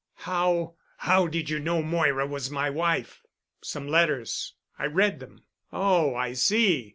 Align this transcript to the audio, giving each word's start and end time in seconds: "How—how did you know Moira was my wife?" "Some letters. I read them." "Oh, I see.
"How—how 0.21 1.27
did 1.27 1.51
you 1.51 1.59
know 1.59 1.83
Moira 1.83 2.25
was 2.25 2.49
my 2.49 2.71
wife?" 2.71 3.21
"Some 3.61 3.87
letters. 3.87 4.55
I 4.79 4.85
read 4.87 5.19
them." 5.19 5.43
"Oh, 5.71 6.15
I 6.15 6.33
see. 6.33 6.89